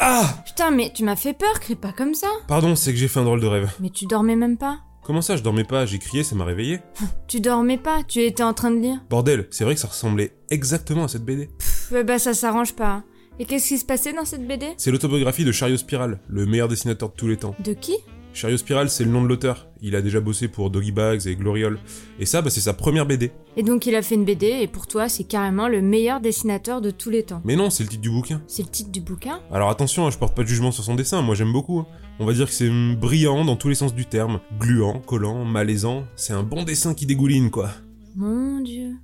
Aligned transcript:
Ah 0.00 0.42
Putain, 0.46 0.70
mais 0.70 0.92
tu 0.94 1.04
m'as 1.04 1.16
fait 1.16 1.32
peur, 1.34 1.58
crie 1.60 1.74
pas 1.74 1.92
comme 1.92 2.14
ça. 2.14 2.28
Pardon, 2.46 2.76
c'est 2.76 2.92
que 2.92 2.98
j'ai 2.98 3.08
fait 3.08 3.20
un 3.20 3.24
drôle 3.24 3.40
de 3.40 3.46
rêve. 3.46 3.70
Mais 3.80 3.90
tu 3.90 4.06
dormais 4.06 4.36
même 4.36 4.56
pas. 4.56 4.78
Comment 5.02 5.22
ça, 5.22 5.36
je 5.36 5.42
dormais 5.42 5.64
pas? 5.64 5.86
J'ai 5.86 5.98
crié, 5.98 6.22
ça 6.22 6.36
m'a 6.36 6.44
réveillé. 6.44 6.80
Tu 7.28 7.40
dormais 7.40 7.78
pas, 7.78 8.02
tu 8.06 8.20
étais 8.20 8.42
en 8.42 8.54
train 8.54 8.70
de 8.70 8.78
lire. 8.78 8.98
Bordel, 9.10 9.48
c'est 9.50 9.64
vrai 9.64 9.74
que 9.74 9.80
ça 9.80 9.88
ressemblait 9.88 10.32
exactement 10.50 11.04
à 11.04 11.08
cette 11.08 11.24
BD. 11.24 11.46
Pff, 11.58 11.90
ouais, 11.92 12.04
bah 12.04 12.18
ça 12.18 12.32
s'arrange 12.34 12.74
pas. 12.74 13.02
Et 13.38 13.44
qu'est-ce 13.44 13.68
qui 13.68 13.78
se 13.78 13.84
passait 13.84 14.12
dans 14.12 14.24
cette 14.24 14.46
BD 14.46 14.66
C'est 14.78 14.90
l'autobiographie 14.90 15.44
de 15.44 15.52
Chariot 15.52 15.76
Spiral, 15.76 16.20
le 16.28 16.46
meilleur 16.46 16.68
dessinateur 16.68 17.10
de 17.10 17.14
tous 17.14 17.28
les 17.28 17.36
temps. 17.36 17.54
De 17.62 17.72
qui? 17.72 17.96
Chariot 18.34 18.58
Spiral, 18.58 18.88
c'est 18.88 19.04
le 19.04 19.10
nom 19.10 19.22
de 19.22 19.26
l'auteur. 19.26 19.66
Il 19.80 19.96
a 19.96 20.02
déjà 20.02 20.20
bossé 20.20 20.46
pour 20.46 20.70
Doggy 20.70 20.92
Bags 20.92 21.26
et 21.26 21.34
Gloriole. 21.34 21.78
Et 22.20 22.26
ça, 22.26 22.40
bah, 22.40 22.50
c'est 22.50 22.60
sa 22.60 22.72
première 22.72 23.04
BD. 23.04 23.32
Et 23.56 23.64
donc 23.64 23.86
il 23.86 23.96
a 23.96 24.02
fait 24.02 24.14
une 24.14 24.24
BD, 24.24 24.46
et 24.46 24.68
pour 24.68 24.86
toi, 24.86 25.08
c'est 25.08 25.24
carrément 25.24 25.66
le 25.66 25.82
meilleur 25.82 26.20
dessinateur 26.20 26.80
de 26.80 26.90
tous 26.90 27.10
les 27.10 27.24
temps. 27.24 27.40
Mais 27.44 27.56
non, 27.56 27.70
c'est 27.70 27.82
le 27.82 27.88
titre 27.88 28.02
du 28.02 28.10
bouquin. 28.10 28.40
C'est 28.46 28.62
le 28.62 28.68
titre 28.68 28.90
du 28.92 29.00
bouquin? 29.00 29.40
Alors 29.50 29.70
attention, 29.70 30.06
hein, 30.06 30.10
je 30.10 30.18
porte 30.18 30.36
pas 30.36 30.44
de 30.44 30.48
jugement 30.48 30.70
sur 30.70 30.84
son 30.84 30.94
dessin, 30.94 31.20
moi 31.22 31.34
j'aime 31.34 31.52
beaucoup. 31.52 31.80
hein. 31.80 31.86
On 32.20 32.26
va 32.26 32.32
dire 32.32 32.46
que 32.46 32.52
c'est 32.52 32.70
brillant 32.96 33.44
dans 33.44 33.56
tous 33.56 33.68
les 33.68 33.74
sens 33.74 33.94
du 33.94 34.04
terme. 34.06 34.40
Gluant, 34.58 35.00
collant, 35.00 35.44
malaisant. 35.44 36.04
C'est 36.16 36.32
un 36.32 36.42
bon 36.44 36.62
dessin 36.64 36.94
qui 36.94 37.06
dégouline, 37.06 37.50
quoi. 37.50 37.70
Mon 38.14 38.60
dieu. 38.60 38.94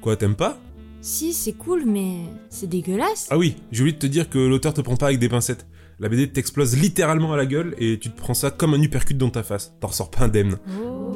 Quoi, 0.00 0.16
t'aimes 0.16 0.36
pas? 0.36 0.58
Si, 1.00 1.32
c'est 1.32 1.52
cool, 1.54 1.84
mais 1.84 2.18
c'est 2.48 2.68
dégueulasse. 2.68 3.26
Ah 3.30 3.38
oui, 3.38 3.56
j'ai 3.72 3.82
oublié 3.82 3.94
de 3.94 3.98
te 4.00 4.06
dire 4.06 4.28
que 4.30 4.38
l'auteur 4.38 4.72
te 4.74 4.80
prend 4.80 4.96
pas 4.96 5.06
avec 5.06 5.18
des 5.18 5.28
pincettes. 5.28 5.66
La 5.98 6.08
BD 6.08 6.30
t'explose 6.30 6.76
littéralement 6.76 7.32
à 7.32 7.36
la 7.36 7.46
gueule 7.46 7.74
et 7.78 7.98
tu 7.98 8.10
te 8.10 8.16
prends 8.16 8.34
ça 8.34 8.50
comme 8.50 8.74
un 8.74 8.82
uppercut 8.82 9.16
dans 9.16 9.30
ta 9.30 9.42
face. 9.42 9.74
T'en 9.80 9.88
ressors 9.88 10.10
pas 10.10 10.24
indemne. 10.24 10.58
Oh. 10.68 11.12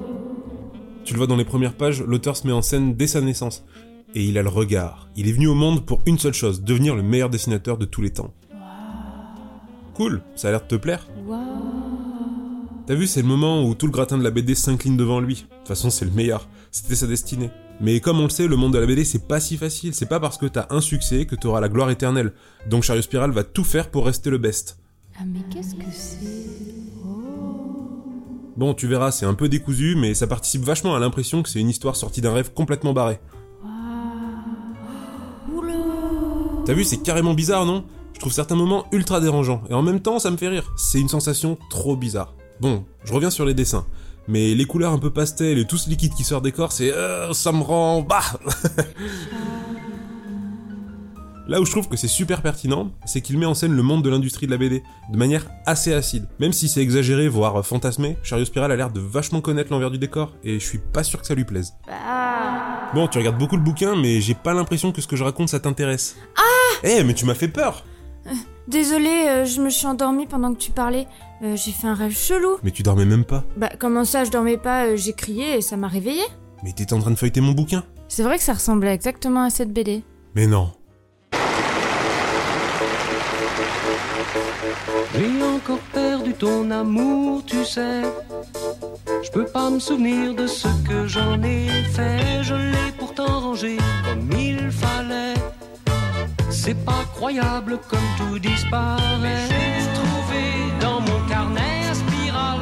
Tu 1.05 1.15
le 1.15 1.19
vois 1.19 1.27
dans 1.27 1.37
les 1.37 1.45
premières 1.45 1.75
pages, 1.75 2.03
l'auteur 2.03 2.37
se 2.37 2.47
met 2.47 2.53
en 2.53 2.63
scène 2.63 2.95
dès 2.95 3.07
sa 3.07 3.21
naissance. 3.21 3.65
Et 4.15 4.25
il 4.25 4.39
a 4.39 4.43
le 4.43 4.49
regard. 4.49 5.09
Il 5.17 5.29
est 5.29 5.33
venu 5.33 5.47
au 5.47 5.55
monde 5.55 5.85
pour 5.85 6.01
une 6.07 6.19
seule 6.19 6.35
chose, 6.35 6.63
devenir 6.63 6.97
le 6.97 7.03
meilleur 7.03 7.31
dessinateur 7.31 7.79
de 7.79 7.85
tous 7.85 8.03
les 8.03 8.11
temps. 8.11 8.33
Cool, 9.95 10.23
ça 10.35 10.49
a 10.49 10.51
l'air 10.51 10.63
de 10.63 10.67
te 10.67 10.75
plaire. 10.75 11.07
T'as 12.87 12.95
vu, 12.95 13.07
c'est 13.07 13.23
le 13.23 13.29
moment 13.29 13.65
où 13.65 13.75
tout 13.75 13.87
le 13.87 13.93
gratin 13.93 14.19
de 14.19 14.23
la 14.23 14.31
BD 14.31 14.55
s'incline 14.55 14.97
devant 14.97 15.21
lui. 15.21 15.35
De 15.35 15.57
toute 15.59 15.69
façon, 15.69 15.91
c'est 15.91 16.05
le 16.05 16.11
meilleur. 16.13 16.49
C'était 16.71 16.95
sa 16.95 17.07
destinée. 17.07 17.51
Mais 17.81 18.01
comme 18.01 18.21
on 18.21 18.25
le 18.25 18.31
sait, 18.31 18.49
le 18.49 18.57
monde 18.57 18.73
de 18.73 18.79
la 18.79 18.87
BD, 18.87 19.05
c'est 19.05 19.27
pas 19.27 19.41
si 19.41 19.57
facile. 19.57 19.95
C'est 19.95 20.07
pas 20.07 20.21
parce 20.21 20.39
que 20.39 20.47
t'as 20.47 20.67
un 20.71 20.81
succès 20.81 21.27
que 21.27 21.37
t'auras 21.37 21.61
la 21.61 21.69
gloire 21.69 21.91
éternelle. 21.91 22.33
Donc 22.69 22.83
Chariot 22.83 23.03
Spiral 23.03 23.31
va 23.31 23.45
tout 23.45 23.65
faire 23.65 23.91
pour 23.91 24.07
rester 24.07 24.31
le 24.31 24.39
best. 24.39 24.79
Ah, 25.19 25.25
mais 25.27 25.41
qu'est-ce 25.51 25.75
que 25.75 25.91
c'est? 25.93 26.17
Bon, 28.57 28.73
tu 28.73 28.87
verras, 28.87 29.11
c'est 29.11 29.27
un 29.27 29.35
peu 29.35 29.51
décousu, 29.51 29.97
mais 29.97 30.15
ça 30.15 30.27
participe 30.27 30.63
vachement 30.63 30.95
à 30.97 30.99
l'impression 30.99 31.43
que 31.43 31.49
c'est 31.51 31.61
une 31.61 31.69
histoire 31.69 31.95
sortie 31.95 32.23
d'un 32.23 32.33
rêve 32.33 32.53
complètement 32.55 32.95
barré. 32.95 33.19
T'as 36.65 36.73
vu, 36.73 36.83
c'est 36.83 36.97
carrément 36.97 37.35
bizarre, 37.35 37.67
non? 37.67 37.85
Je 38.15 38.19
trouve 38.19 38.33
certains 38.33 38.57
moments 38.57 38.87
ultra 38.93 39.21
dérangeants, 39.21 39.63
et 39.69 39.75
en 39.75 39.83
même 39.83 40.01
temps, 40.01 40.19
ça 40.19 40.31
me 40.31 40.39
fait 40.39 40.49
rire. 40.49 40.73
C'est 40.77 40.99
une 40.99 41.09
sensation 41.09 41.59
trop 41.69 41.97
bizarre. 41.97 42.35
Bon, 42.61 42.87
je 43.05 43.13
reviens 43.13 43.29
sur 43.29 43.45
les 43.45 43.53
dessins. 43.53 43.87
Mais 44.29 44.55
les 44.55 44.65
couleurs 44.65 44.93
un 44.93 44.99
peu 44.99 45.11
pastel 45.11 45.59
et 45.59 45.67
tout 45.67 45.77
ce 45.79 45.89
liquide 45.89 46.13
qui 46.15 46.25
sort 46.25 46.41
des 46.43 46.53
corps, 46.53 46.73
c'est... 46.73 46.93
euh, 46.93 47.33
ça 47.33 47.53
me 47.53 47.63
rend... 47.63 48.03
Bah 48.03 48.21
Là 51.49 51.61
où 51.61 51.65
je 51.65 51.71
trouve 51.71 51.89
que 51.89 51.97
c'est 51.97 52.09
super 52.09 52.43
pertinent, 52.43 52.91
c'est 53.05 53.21
qu'il 53.21 53.39
met 53.39 53.47
en 53.47 53.55
scène 53.55 53.73
le 53.73 53.83
monde 53.83 54.03
de 54.03 54.11
l'industrie 54.11 54.47
de 54.47 54.51
la 54.51 54.57
BD, 54.59 54.83
de 55.13 55.17
manière 55.17 55.47
assez 55.65 55.93
acide. 55.93 56.27
Même 56.41 56.53
si 56.53 56.69
c'est 56.69 56.81
exagéré, 56.83 57.29
voire 57.29 57.65
fantasmé, 57.65 58.19
Chariot 58.25 58.47
Spiral 58.47 58.73
a 58.73 58.77
l'air 58.77 58.91
de 58.91 58.99
vachement 58.99 59.41
connaître 59.41 59.71
l'envers 59.71 59.93
du 59.93 59.99
décor, 59.99 60.35
et 60.43 60.59
je 60.59 60.65
suis 60.67 60.79
pas 60.93 61.05
sûr 61.05 61.21
que 61.21 61.27
ça 61.27 61.37
lui 61.37 61.45
plaise. 61.45 61.75
Ah 61.89 62.91
Bon, 62.95 63.07
tu 63.07 63.19
regardes 63.19 63.39
beaucoup 63.39 63.57
le 63.57 63.63
bouquin, 63.63 63.95
mais 63.95 64.21
j'ai 64.21 64.35
pas 64.35 64.55
l'impression 64.55 64.91
que 64.91 65.01
ce 65.01 65.07
que 65.07 65.15
je 65.15 65.23
raconte 65.23 65.49
ça 65.49 65.61
t'intéresse. 65.61 66.17
Ah 66.37 66.79
Eh, 66.83 67.05
mais 67.05 67.15
tu 67.15 67.25
m'as 67.27 67.35
fait 67.35 67.47
peur 67.49 67.85
Désolée, 68.69 69.27
euh, 69.29 69.45
je 69.45 69.61
me 69.61 69.71
suis 69.71 69.87
endormie 69.87 70.27
pendant 70.27 70.53
que 70.53 70.59
tu 70.59 70.73
parlais. 70.73 71.07
Euh, 71.43 71.55
j'ai 71.55 71.71
fait 71.71 71.87
un 71.87 71.95
rêve 71.95 72.17
chelou. 72.17 72.57
Mais 72.65 72.73
tu 72.73 72.83
dormais 72.83 73.05
même 73.05 73.25
pas. 73.25 73.45
Bah, 73.57 73.71
comment 73.79 74.05
ça, 74.05 74.25
je 74.25 74.31
dormais 74.31 74.57
pas, 74.57 74.87
euh, 74.87 74.97
j'ai 74.97 75.13
crié 75.13 75.59
et 75.59 75.61
ça 75.61 75.77
m'a 75.77 75.87
réveillée 75.87 76.27
Mais 76.65 76.73
t'étais 76.73 76.93
en 76.93 76.99
train 76.99 77.13
de 77.13 77.17
feuilleter 77.17 77.41
mon 77.41 77.53
bouquin. 77.53 77.85
C'est 78.09 78.25
vrai 78.25 78.39
que 78.39 78.43
ça 78.43 78.55
ressemblait 78.55 78.93
exactement 78.93 79.45
à 79.45 79.51
cette 79.51 79.73
BD. 79.73 80.03
Mais 80.35 80.49
non. 80.49 80.73
J'ai 85.15 85.43
encore 85.43 85.79
perdu 85.93 86.35
ton 86.35 86.71
amour, 86.71 87.43
tu 87.47 87.65
sais. 87.65 88.03
Je 89.23 89.31
peux 89.31 89.47
pas 89.47 89.71
me 89.71 89.79
souvenir 89.79 90.35
de 90.35 90.47
ce 90.47 90.69
que 90.89 91.07
j'en 91.07 91.41
ai 91.43 91.69
fait. 91.93 92.43
Je 92.43 92.55
l'ai 92.55 92.93
pourtant 92.99 93.41
rangé 93.41 93.77
comme 94.05 94.31
il. 94.39 94.66
C'est 96.67 96.85
pas 96.85 97.05
croyable 97.15 97.79
comme 97.89 98.09
tout 98.19 98.41
disparaît. 98.41 99.47
J'ai 99.49 99.87
trouvé 99.95 100.43
dans 100.81 101.01
mon 101.01 101.21
carnet 101.29 101.87
à 101.89 101.95
spirale 101.95 102.59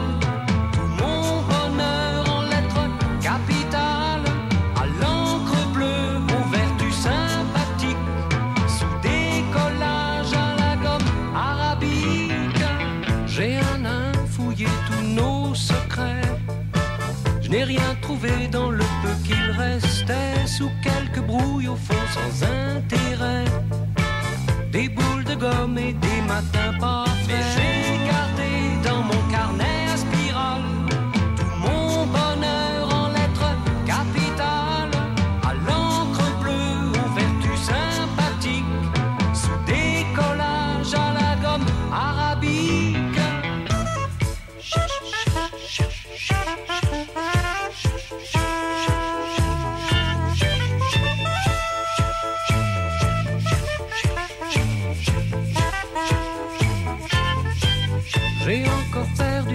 tout 0.72 1.02
mon 1.02 1.40
bonheur 1.44 2.28
en 2.28 2.42
lettres 2.42 2.86
capitales. 3.22 4.28
À 4.76 4.84
l'encre 5.00 5.56
bleue, 5.72 6.18
aux 6.36 6.48
vertus 6.50 6.94
sympathiques. 6.94 7.96
Sous 8.68 8.94
des 9.00 9.42
collages 9.54 10.34
à 10.34 10.54
la 10.60 10.76
gomme 10.76 11.10
arabique. 11.34 12.62
J'ai 13.26 13.56
un 13.56 13.78
nain 13.78 14.12
fouillé 14.28 14.68
tous 14.86 15.06
nos 15.18 15.54
secrets. 15.54 16.28
Je 17.40 17.48
n'ai 17.48 17.64
rien 17.64 17.96
trouvé 18.02 18.48
dans 18.52 18.70
le 18.70 18.84
peu 19.02 19.14
qu'il 19.24 19.50
restait. 19.58 20.46
Sous 20.46 20.70
quelques 20.82 21.26
brouilles 21.26 21.68
au 21.68 21.76
fond 21.76 22.04
sans 22.12 22.44
intérêt. 22.44 23.46
Des 24.74 24.88
boules 24.88 25.22
de 25.22 25.36
gomme 25.36 25.78
et 25.78 25.92
des 25.92 26.20
matins 26.26 26.76
pas 26.80 27.04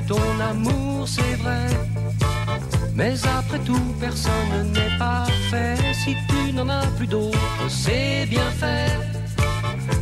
ton 0.09 0.39
amour, 0.39 1.07
c'est 1.07 1.35
vrai. 1.43 1.67
Mais 2.95 3.13
après 3.37 3.59
tout, 3.59 3.87
personne 3.99 4.71
n'est 4.73 4.97
parfait. 4.97 5.75
Si 6.03 6.15
tu 6.29 6.51
n'en 6.53 6.67
as 6.67 6.87
plus 6.97 7.07
d'autres, 7.07 7.67
c'est 7.69 8.25
bien 8.25 8.49
fait. 8.61 8.91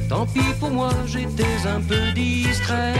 Tant 0.07 0.25
pis 0.25 0.53
pour 0.59 0.71
moi, 0.71 0.91
j'étais 1.05 1.57
un 1.75 1.81
peu 1.81 2.01
distrait. 2.15 2.93